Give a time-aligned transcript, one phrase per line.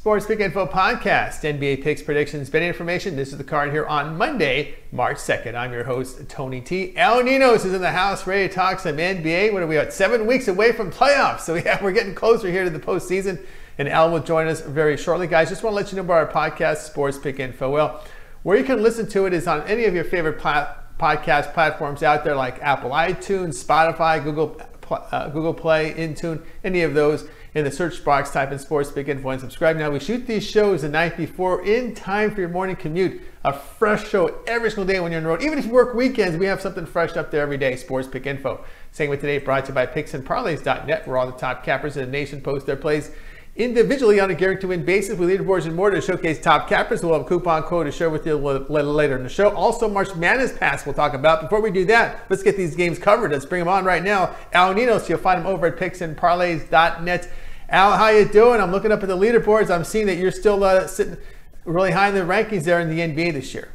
[0.00, 3.16] Sports Pick Info Podcast, NBA picks, predictions, betting information.
[3.16, 5.54] This is the card here on Monday, March 2nd.
[5.54, 6.96] I'm your host, Tony T.
[6.96, 9.52] Al Ninos is in the house, ready to talk some NBA.
[9.52, 9.92] What are we at?
[9.92, 11.40] Seven weeks away from playoffs.
[11.44, 13.44] So yeah, we're getting closer here to the postseason.
[13.76, 15.26] And Al will join us very shortly.
[15.26, 17.70] Guys, just want to let you know about our podcast, Sports Pick Info.
[17.70, 18.02] Well,
[18.42, 22.02] where you can listen to it is on any of your favorite plat- podcast platforms
[22.02, 24.58] out there like Apple iTunes, Spotify, Google,
[24.90, 29.08] uh, Google Play, Intune, any of those in the search box, type in Sports Pick
[29.08, 29.76] Info and subscribe.
[29.76, 33.20] Now, we shoot these shows the night before in time for your morning commute.
[33.42, 35.42] A fresh show every single day when you're on the road.
[35.42, 37.74] Even if you work weekends, we have something fresh up there every day.
[37.76, 38.64] Sports Pick Info.
[38.92, 42.10] Same with today, brought to you by PicksandParlays.net, where all the top cappers in the
[42.10, 43.10] nation post their plays
[43.60, 47.02] individually on a guaranteed win basis with leaderboards and more to showcase top cappers.
[47.02, 49.50] We'll have a coupon code to share with you a little later in the show.
[49.50, 51.42] Also, March Madness Pass we'll talk about.
[51.42, 53.32] Before we do that, let's get these games covered.
[53.32, 54.34] Let's bring them on right now.
[54.52, 57.30] Al Ninos, you'll find him over at PicksandParlays.net.
[57.68, 58.60] Al, how you doing?
[58.60, 59.70] I'm looking up at the leaderboards.
[59.70, 61.16] I'm seeing that you're still uh, sitting
[61.64, 63.68] really high in the rankings there in the NBA this year.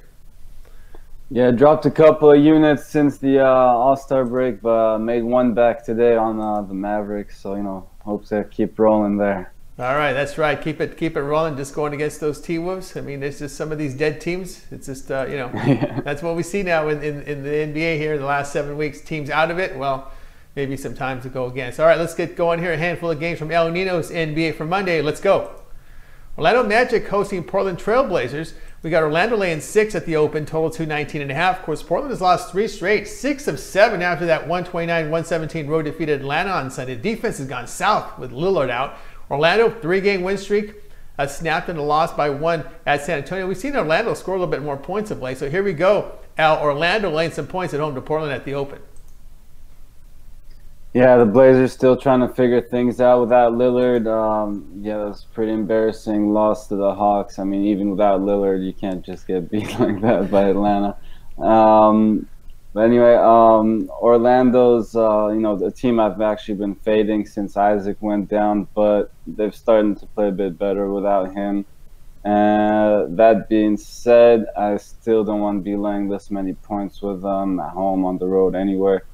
[1.29, 5.23] Yeah, dropped a couple of units since the uh, All Star break, but uh, made
[5.23, 7.39] one back today on uh, the Mavericks.
[7.39, 9.51] So you know, hope to keep rolling there.
[9.77, 10.61] All right, that's right.
[10.61, 11.57] Keep it keep it rolling.
[11.57, 12.95] Just going against those T Wolves.
[12.95, 14.65] I mean, it's just some of these dead teams.
[14.71, 15.51] It's just uh, you know,
[16.05, 18.77] that's what we see now in, in, in the NBA here in the last seven
[18.77, 19.01] weeks.
[19.01, 19.77] Teams out of it.
[19.77, 20.11] Well
[20.55, 21.79] maybe some time to go against.
[21.79, 22.73] All right, let's get going here.
[22.73, 25.01] A handful of games from El Nino's NBA for Monday.
[25.01, 25.61] Let's go.
[26.37, 28.53] Orlando Magic hosting Portland Trailblazers.
[28.81, 31.59] We got Orlando laying six at the open, total 219 and a half.
[31.59, 36.09] Of course, Portland has lost three straight, six of seven after that 129-117 road defeat
[36.09, 36.95] at Atlanta on Sunday.
[36.95, 38.97] Defense has gone south with Lillard out.
[39.29, 40.75] Orlando, three-game win streak,
[41.17, 43.47] uh, snapped and a loss by one at San Antonio.
[43.47, 45.37] We've seen Orlando score a little bit more points of late.
[45.37, 46.17] So here we go.
[46.37, 48.79] Al Orlando laying some points at home to Portland at the open.
[50.93, 54.07] Yeah, the Blazers still trying to figure things out without Lillard.
[54.07, 57.37] Um, yeah, that was pretty embarrassing loss to the Hawks.
[57.37, 60.95] I mean, even without Lillard, you can't just get beat like that by Atlanta.
[61.37, 62.29] Um,
[62.75, 67.95] but anyway, um, Orlando's, uh, you know, the team I've actually been fading since Isaac
[68.01, 71.63] went down, but they've started to play a bit better without him.
[72.25, 77.21] And that being said, I still don't want to be laying this many points with
[77.21, 79.05] them at home, on the road, anywhere.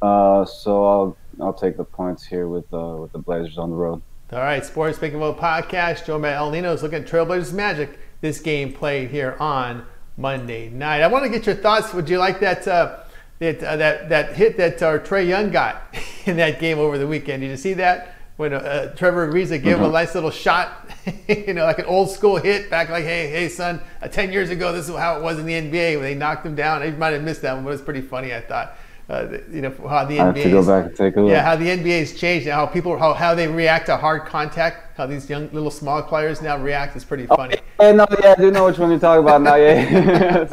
[0.00, 3.76] Uh, so I'll I'll take the points here with uh, with the Blazers on the
[3.76, 4.00] road.
[4.32, 6.06] All right, Sports Speaking About podcast.
[6.06, 7.98] Joe Matt El Nino is looking at Trailblazers Magic.
[8.22, 9.84] This game played here on
[10.16, 11.02] Monday night.
[11.02, 11.92] I want to get your thoughts.
[11.92, 13.00] Would you like that uh,
[13.40, 15.82] that, uh, that that hit that uh, Trae Young got
[16.26, 17.42] in that game over the weekend?
[17.42, 18.10] Did you see that?
[18.36, 19.84] When uh, Trevor Ariza gave mm-hmm.
[19.84, 20.90] him a nice little shot,
[21.28, 24.50] you know, like an old school hit back, like, hey, hey, son, uh, 10 years
[24.50, 26.82] ago, this is how it was in the NBA when they knocked him down.
[26.82, 28.76] I might have missed that one, but it was pretty funny, I thought
[29.08, 30.20] uh, you know how the NBA.
[30.20, 31.30] I have to go back and take a look.
[31.30, 34.96] Yeah, how the NBA has changed, how people how, how they react to hard contact,
[34.96, 37.56] how these young little small players now react is pretty funny.
[37.78, 39.56] Oh, yeah, no, yeah, I do know which one you're talking about now.
[39.56, 40.46] Yeah.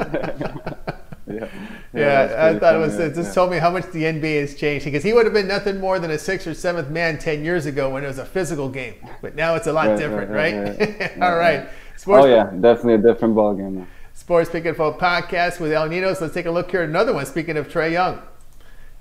[1.32, 1.48] yeah,
[1.94, 3.00] yeah I thought it was.
[3.00, 3.34] It just yeah.
[3.34, 6.00] told me how much the NBA has changed because he would have been nothing more
[6.00, 8.96] than a sixth or seventh man ten years ago when it was a physical game,
[9.22, 10.78] but now it's a lot right, different, right?
[10.78, 11.22] right?
[11.22, 11.70] All right.
[11.96, 13.76] Sports oh yeah, definitely a different ball game.
[13.76, 13.88] Now.
[14.14, 16.20] Sports Pick and Fold podcast with El Ninos.
[16.20, 16.82] Let's take a look here.
[16.82, 17.26] At another one.
[17.26, 18.22] Speaking of Trae Young.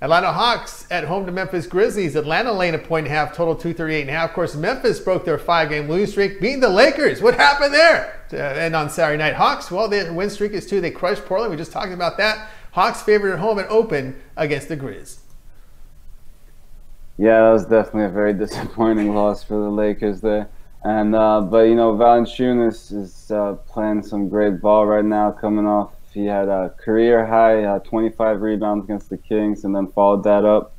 [0.03, 2.15] Atlanta Hawks at home to Memphis Grizzlies.
[2.15, 4.29] Atlanta laying a point and a half, total 238 and a half.
[4.31, 7.21] Of course, Memphis broke their five game losing streak, beating the Lakers.
[7.21, 8.19] What happened there?
[8.31, 10.81] And on Saturday night, Hawks, well, their win streak is two.
[10.81, 11.51] They crushed Portland.
[11.51, 12.49] We just talked about that.
[12.71, 15.19] Hawks favored at home and open against the Grizz.
[17.17, 20.49] Yeah, that was definitely a very disappointing loss for the Lakers there.
[20.83, 25.67] And uh, but you know, Valanciunas is uh, playing some great ball right now, coming
[25.67, 30.23] off he had a career high uh, 25 rebounds against the Kings, and then followed
[30.23, 30.73] that up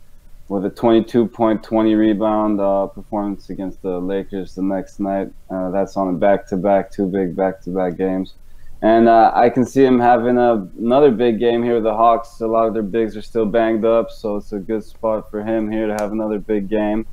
[0.49, 5.33] with a 22.20 rebound uh, performance against the Lakers the next night.
[5.49, 8.35] Uh, that's on a back-to-back, two big back-to-back games.
[8.83, 12.41] And uh, I can see him having a, another big game here with the Hawks.
[12.41, 15.43] A lot of their bigs are still banged up, so it's a good spot for
[15.43, 17.07] him here to have another big game.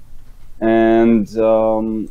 [0.60, 2.10] And um,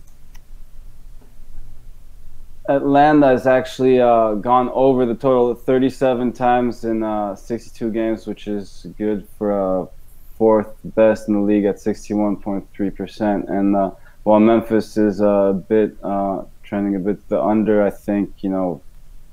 [2.69, 8.47] Atlanta has actually uh, gone over the total 37 times in uh, 62 games, which
[8.47, 9.87] is good for uh,
[10.37, 13.50] fourth best in the league at 61.3%.
[13.50, 13.91] And uh,
[14.23, 17.82] while Memphis is a bit uh, trending a bit the under.
[17.82, 18.82] I think you know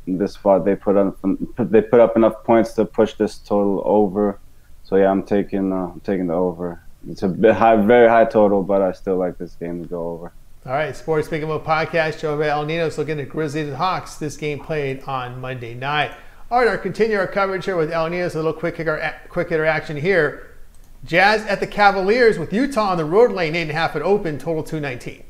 [0.07, 1.17] this spot they put up
[1.57, 4.39] they put up enough points to push this total over.
[4.83, 6.81] So yeah, I'm taking uh, I'm taking the over.
[7.09, 10.31] It's a high, very high total, but I still like this game to go over.
[10.67, 14.15] All right, Sports Speaking of podcast, Joe El Nino's looking at Grizzlies and Hawks.
[14.15, 16.11] This game played on Monday night.
[16.49, 19.49] All right, our continue our coverage here with El Nino's a little quick hitter, quick
[19.49, 20.55] hitter action here.
[21.03, 24.01] Jazz at the Cavaliers with Utah on the road lane, eight and a half at
[24.01, 25.23] open, total 219.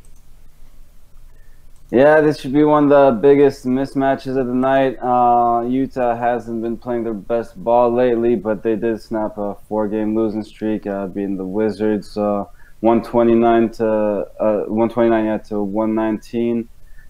[1.91, 4.97] Yeah, this should be one of the biggest mismatches of the night.
[5.01, 10.15] Uh, Utah hasn't been playing their best ball lately, but they did snap a four-game
[10.15, 12.45] losing streak, uh, beating the Wizards, uh,
[12.85, 16.69] 129 to uh, 129 yeah, to 119.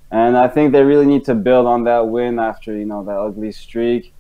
[0.10, 3.18] And I think they really need to build on that win after you know that
[3.18, 4.14] ugly streak,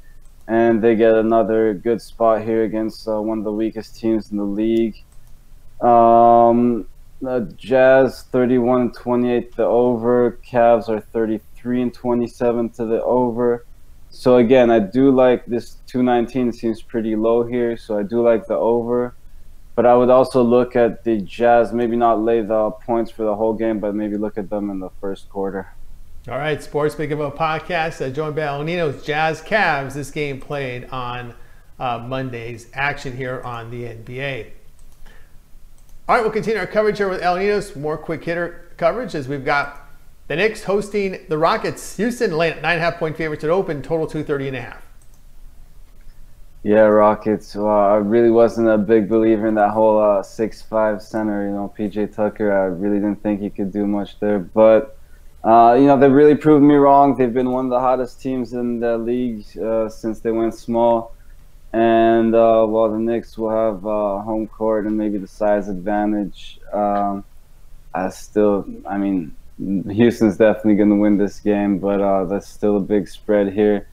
[0.49, 4.37] and they get another good spot here against uh, one of the weakest teams in
[4.37, 5.01] the league.
[5.79, 6.87] Um,
[7.55, 10.37] Jazz 31 and 28 the over.
[10.45, 13.65] Cavs are 33 and 27 to the over.
[14.09, 18.45] So again, I do like this 219 seems pretty low here, so I do like
[18.45, 19.15] the over.
[19.75, 23.35] But I would also look at the Jazz, maybe not lay the points for the
[23.35, 25.73] whole game, but maybe look at them in the first quarter.
[26.27, 29.93] All right, Sports Big About podcast, uh, joined by El Nino's Jazz Cavs.
[29.93, 31.35] This game played on
[31.77, 34.47] uh, Monday's action here on the NBA.
[36.07, 39.27] All right, we'll continue our coverage here with El Nino's more quick hitter coverage as
[39.27, 39.87] we've got
[40.27, 41.97] the Knicks hosting the Rockets.
[41.97, 44.84] Houston nine and a half point favorites at open, total 230 and a half.
[46.65, 47.53] Yeah, Rockets.
[47.53, 51.45] Well, I really wasn't a big believer in that whole uh, six-five center.
[51.45, 52.51] You know, PJ Tucker.
[52.51, 54.97] I really didn't think he could do much there, but
[55.43, 57.15] uh, you know, they've really proved me wrong.
[57.15, 61.13] They've been one of the hottest teams in the league uh, since they went small.
[61.71, 66.59] And uh, while the Knicks will have uh, home court and maybe the size advantage,
[66.73, 67.23] um,
[67.93, 69.35] I still, I mean,
[69.91, 73.87] Houston's definitely going to win this game, but uh, that's still a big spread here.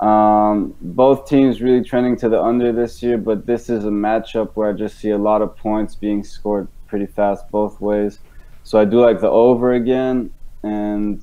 [0.00, 4.52] Um, both teams really trending to the under this year, but this is a matchup
[4.54, 8.18] where I just see a lot of points being scored pretty fast both ways.
[8.64, 10.32] So I do like the over again,
[10.62, 11.22] and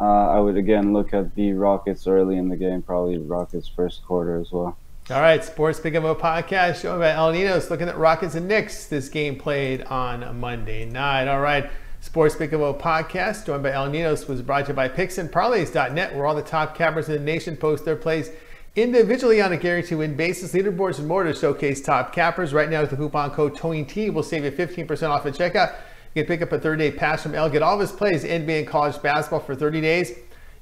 [0.00, 4.04] uh, I would again look at the Rockets early in the game, probably Rockets first
[4.04, 4.76] quarter as well.
[5.10, 8.86] All right, Sports Pick Info Podcast, shown by El Ninos, looking at Rockets and Knicks.
[8.86, 11.28] This game played on Monday night.
[11.28, 11.70] All right,
[12.08, 16.34] Sports Info Podcast, joined by El Ninos, was brought to you by PicksandParlays.net, where all
[16.34, 18.30] the top cappers in the nation post their plays
[18.76, 20.54] individually on a guarantee win basis.
[20.54, 22.54] Leaderboards and more to showcase top cappers.
[22.54, 25.74] Right now, with the coupon code TONYT, will save you 15% off at checkout.
[26.14, 28.24] You can pick up a 30 day pass from El, get all of his plays,
[28.24, 30.14] NBA and college basketball for 30 days.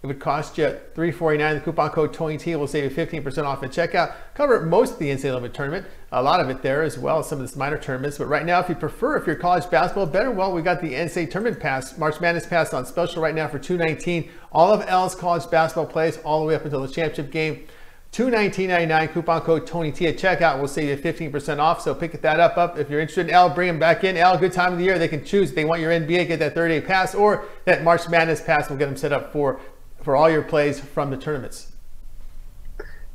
[0.02, 1.54] It would cost you 349.
[1.54, 4.14] The coupon code TONYT will save you 15% off at checkout.
[4.34, 7.40] Cover most of the NCAA tournament, a lot of it there as well as some
[7.40, 8.18] of the minor tournaments.
[8.18, 10.94] But right now, if you prefer, if you're college basketball better, well, we got the
[10.94, 14.30] NCAA tournament pass, March Madness pass on special right now for 219.
[14.52, 17.66] All of L's college basketball plays all the way up until the championship game.
[18.12, 21.82] $219.99 coupon code TONYT at checkout will save you 15% off.
[21.82, 22.56] So pick that up.
[22.56, 24.16] Up if you're interested in L, bring them back in.
[24.16, 24.98] L, good time of the year.
[24.98, 25.50] They can choose.
[25.50, 28.70] If they want your NBA, get that 30 day pass, or that March Madness pass
[28.70, 29.60] will get them set up for
[30.06, 31.72] for all your plays from the tournaments?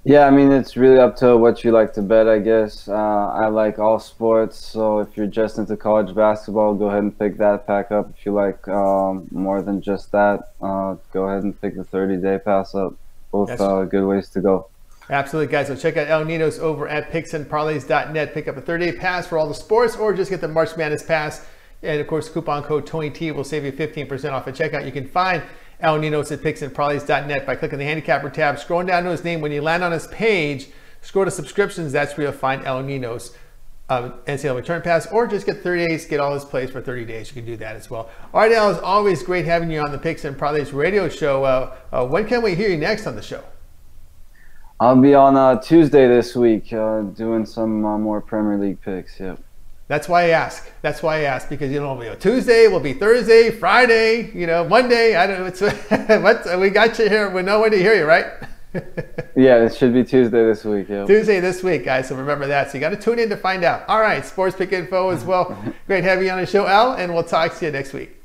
[0.03, 2.89] Yeah, I mean, it's really up to what you like to bet, I guess.
[2.89, 7.17] Uh, I like all sports, so if you're just into college basketball, go ahead and
[7.17, 8.09] pick that pack up.
[8.09, 12.17] If you like um, more than just that, uh, go ahead and pick the 30
[12.17, 12.93] day pass up.
[13.31, 14.67] Both uh, good ways to go.
[15.09, 15.67] Absolutely, guys.
[15.67, 18.33] So check out El Ninos over at picksandparlays.net.
[18.33, 20.75] Pick up a 30 day pass for all the sports, or just get the March
[20.75, 21.47] Madness pass.
[21.83, 24.85] And of course, coupon code TONYT will save you 15% off at checkout.
[24.85, 25.41] You can find
[25.81, 29.41] El Ninos at picksandparlays.net by clicking the handicapper tab, scrolling down to his name.
[29.41, 30.69] When you land on his page,
[31.01, 31.91] scroll to subscriptions.
[31.91, 33.35] That's where you'll find El Ninos.
[33.89, 37.03] Uh, NCAA Return Pass, or just get 30 days, get all his plays for 30
[37.03, 37.27] days.
[37.27, 38.09] You can do that as well.
[38.33, 41.43] All right, Al, it's always great having you on the Picks and Parlays radio show.
[41.43, 43.43] Uh, uh, when can we hear you next on the show?
[44.79, 49.19] I'll be on uh, Tuesday this week uh, doing some uh, more Premier League picks.
[49.19, 49.39] Yep.
[49.91, 50.71] That's why I ask.
[50.81, 55.17] That's why I ask because you know, Tuesday will be Thursday, Friday, you know, Monday.
[55.17, 55.45] I don't know.
[55.47, 55.59] It's
[56.49, 57.29] what we got you here.
[57.29, 58.27] We know when to hear you, right?
[59.35, 60.87] yeah, it should be Tuesday this week.
[60.87, 61.05] Yeah.
[61.05, 62.07] Tuesday this week, guys.
[62.07, 62.71] So remember that.
[62.71, 63.83] So you got to tune in to find out.
[63.89, 65.61] All right, sports pick info as well.
[65.87, 68.15] Great having you on the show, Al, and we'll talk to you next week.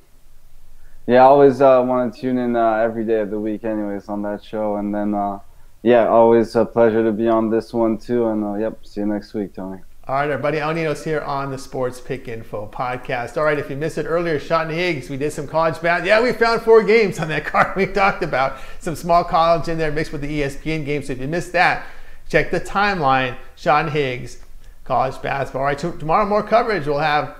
[1.08, 4.08] Yeah, I always uh, want to tune in uh, every day of the week, anyways,
[4.08, 5.40] on that show, and then uh,
[5.82, 8.28] yeah, always a pleasure to be on this one too.
[8.28, 9.80] And uh, yep, see you next week, Tony.
[10.08, 10.60] All right, everybody.
[10.60, 13.36] El Ninos here on the Sports Pick Info podcast.
[13.36, 16.04] All right, if you missed it earlier, Sean Higgs, we did some college bat.
[16.04, 18.58] Yeah, we found four games on that card we talked about.
[18.78, 21.08] Some small college in there mixed with the ESPN games.
[21.08, 21.86] So if you missed that,
[22.28, 23.36] check the timeline.
[23.56, 24.38] Sean Higgs,
[24.84, 25.62] college basketball.
[25.62, 26.86] All right, tomorrow more coverage.
[26.86, 27.34] We'll have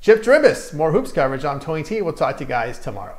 [0.00, 1.44] Chip Dribis, more hoops coverage.
[1.44, 2.00] I'm Tony T.
[2.00, 3.18] We'll talk to you guys tomorrow.